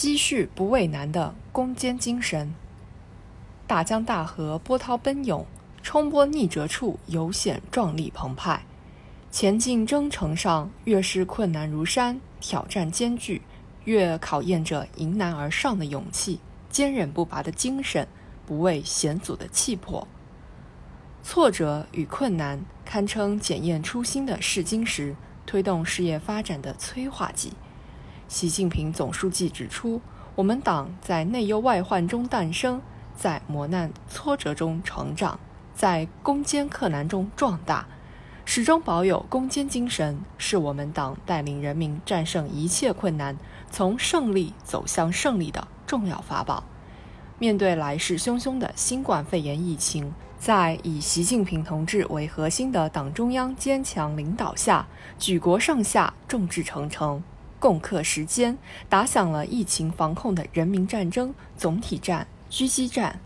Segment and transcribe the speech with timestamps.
[0.00, 2.54] 积蓄不畏难的攻坚精神。
[3.66, 5.44] 大江大河波涛奔涌，
[5.82, 8.62] 冲波逆折处尤显壮丽澎湃。
[9.30, 13.42] 前进征程上，越是困难如山，挑战艰巨，
[13.84, 16.40] 越考验着迎难而上的勇气、
[16.70, 18.08] 坚韧不拔的精神、
[18.46, 20.08] 不畏险阻的气魄。
[21.22, 25.14] 挫折与困难堪称检验初心的试金石，
[25.44, 27.52] 推动事业发展的催化剂。
[28.30, 30.00] 习近平总书记指出，
[30.36, 32.80] 我们党在内忧外患中诞生，
[33.16, 35.40] 在磨难挫折中成长，
[35.74, 37.88] 在攻坚克难中壮大，
[38.44, 43.36] 始终保有攻坚精神，是我们党带领人民战胜一切困难，
[43.68, 46.62] 从胜利走向胜利的重要法宝。
[47.40, 54.86] 面对来势汹汹的新冠肺炎疫情，在以习近平同志为核心的党中央坚强领导下，
[55.18, 57.20] 举国上下众志成城，
[57.60, 63.20] 共克时艰，打响了疫情防控的人民战争总体战、狙击战。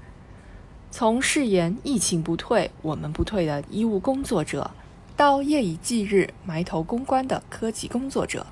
[0.91, 4.71] 从誓言“疫情不退，我们不退”的医务工作者，
[5.17, 8.47] 到夜以继日埋头攻关的科技工作者，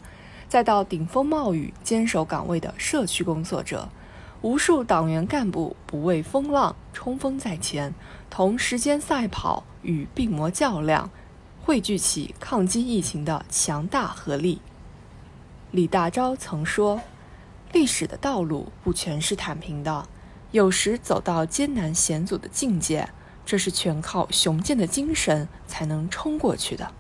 [0.49, 3.89] 再到顶风冒雨坚守岗位的社区工作者。
[4.41, 7.95] 无数党员干部不畏风浪，冲锋在前，
[8.29, 11.11] 同时间赛跑，与病魔较量，
[11.63, 14.61] 汇聚起抗击疫情的强大合力。
[15.73, 17.01] 李大钊曾说
[17.73, 20.07] ：“历史的道路不全是坦平的，
[20.51, 23.09] 有时走到艰难险阻的境界，
[23.47, 26.93] 这是全靠雄健的精神才能冲过去的。”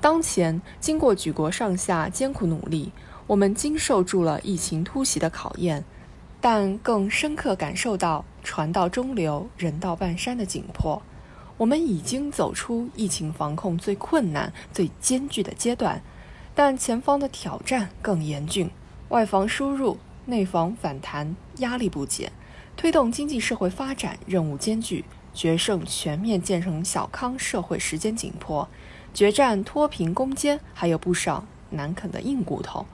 [0.00, 2.92] 当前，经过举国上下艰苦努力，
[3.26, 5.84] 我们经受住了疫情突袭的考验。
[6.40, 11.02] 但更深刻感受到“船到中流，人到半山”的紧迫。
[11.56, 16.00] 我们已经走出疫情防控最困难、最艰巨的阶段，
[16.56, 18.70] 但前方的挑战更严峻。
[19.10, 22.32] 外防输入、内防反弹，压力不减，
[22.78, 28.66] 推动经济社会发展任务艰巨，决胜全面建成小康社会时间紧迫，
[29.12, 32.86] 决战脱贫攻坚还有不少难啃的硬骨头。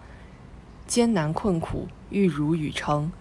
[0.89, 3.13] 艰难困苦，玉汝于成。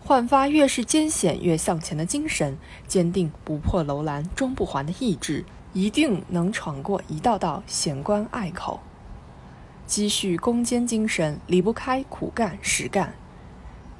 [0.00, 8.80] 焕发越是艰险越向前的精神，坚定不破楼兰终不还的意志，一定能闯过一道道险关隘口。
[9.86, 13.14] 积蓄攻坚精神离不开苦干实干。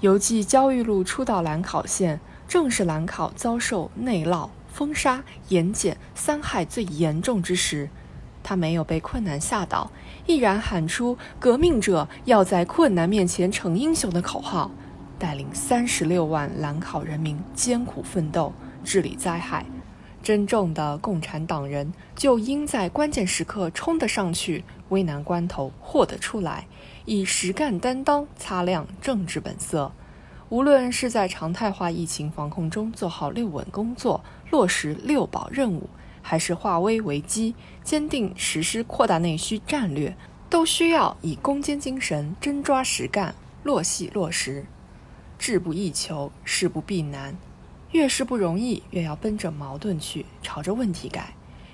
[0.00, 7.88] 犹记焦裕禄初到兰考县，正是兰考遭受内涝、风沙、盐碱三害最严重之时，
[8.42, 9.90] 他没有被困难吓倒，
[10.26, 14.70] 毅然喊出“革命者要在困难面前逞英雄”的口号。
[15.16, 18.52] 带领三十六万兰考人民艰苦奋斗，
[18.82, 19.64] 治理灾害。
[20.24, 26.66] 真正的共产党人就应在关键时刻冲得上去，危难关头豁得出来，
[27.04, 29.92] 以实干担当擦亮政治本色。
[30.48, 35.90] 无论是在常态化疫情防控中做好六稳工作，落实六保任务，
[36.22, 40.16] 还是化危为机，坚定实施扩大内需战略，
[40.48, 44.64] 都需要以攻坚精神，真抓实干，落细落实。
[45.38, 47.36] 志不易求，事不避难。
[47.94, 51.26] 越是不容易，越要奔着矛盾去，朝着问题改；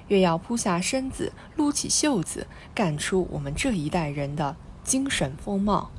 [0.08, 4.54] 越要扑下身子，撸起袖子，干出我们这一代人的
[4.84, 5.90] 精神风貌。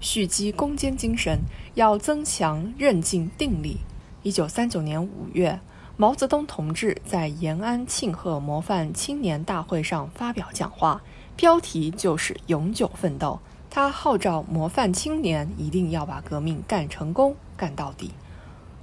[0.00, 1.42] 蓄积攻坚精神，
[1.74, 3.76] 要增强韧劲定力。
[4.24, 5.60] 一九三九年五月，
[5.96, 11.00] 毛泽东同志在延安庆贺模范青年大会上发表讲话，
[11.36, 13.38] 标题就是“永久奋斗”。
[13.70, 18.10] 他号召模范青年一定要把革命干成功、干到底。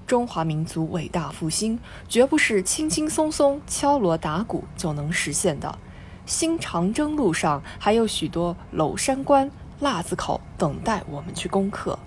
[0.07, 5.77] 中华民族伟大复兴绝不是轻轻松松敲锣打鼓就能实现的。
[6.25, 9.49] 新长征路上还有许多娄山关、
[9.79, 11.97] 腊子口等待我们去攻克。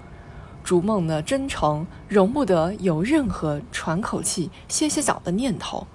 [0.62, 5.86] 逐梦的征程容不得有任何喘口气、歇歇脚的念头。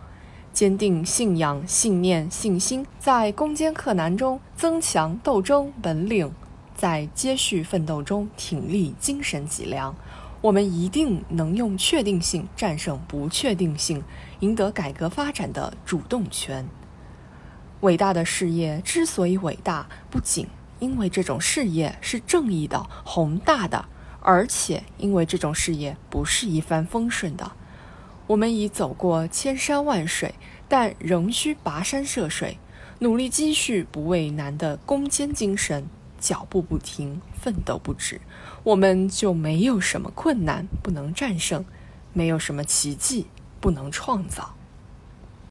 [0.52, 6.31] 坚定信仰、信念、信心，在攻坚克难中增强斗争本领。
[6.75, 9.96] 在接续奋斗中挺立精神脊梁，
[10.44, 14.04] 我们一定能用确定性战胜不确定性，
[14.42, 16.68] 赢得改革发展的主动权。
[17.80, 20.45] 伟大的事业之所以伟大，不仅
[20.80, 23.86] 因为这种事业是正义的、宏大的，
[24.19, 27.54] 而且因为这种事业不是一帆风顺的。
[28.28, 30.36] 我们已走过千山万水，
[30.68, 32.57] 但仍需跋山涉水，
[33.00, 35.88] 努力积蓄不畏难的攻坚精神。
[36.24, 38.22] 脚步不停，奋斗不止，
[38.64, 41.66] 我们就没有什么困难不能战胜，
[42.14, 43.28] 没有什么奇迹
[43.60, 44.56] 不能创造。